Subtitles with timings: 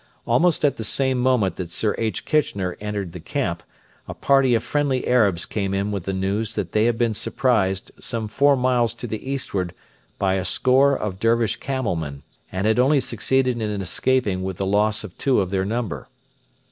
[0.25, 2.25] Almost at the same moment that Sir H.
[2.25, 3.61] Kitchener entered the camp,
[4.07, 7.91] a party of friendly Arabs came in with the news that they had been surprised
[7.99, 9.75] some four miles to the eastward
[10.17, 14.65] by a score of Dervish camel men, and had only succeeded in escaping with the
[14.65, 16.07] loss of two of their number.